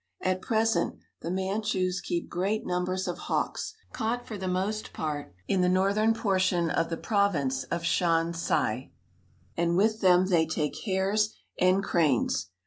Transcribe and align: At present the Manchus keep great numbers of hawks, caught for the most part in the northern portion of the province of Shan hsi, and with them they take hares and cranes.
At 0.23 0.41
present 0.41 0.95
the 1.21 1.29
Manchus 1.29 2.01
keep 2.01 2.27
great 2.27 2.65
numbers 2.65 3.07
of 3.07 3.19
hawks, 3.29 3.75
caught 3.93 4.25
for 4.25 4.35
the 4.35 4.47
most 4.47 4.93
part 4.93 5.31
in 5.47 5.61
the 5.61 5.69
northern 5.69 6.15
portion 6.15 6.71
of 6.71 6.89
the 6.89 6.97
province 6.97 7.65
of 7.65 7.83
Shan 7.85 8.33
hsi, 8.33 8.93
and 9.55 9.77
with 9.77 10.01
them 10.01 10.25
they 10.25 10.47
take 10.47 10.81
hares 10.85 11.35
and 11.59 11.83
cranes. 11.83 12.49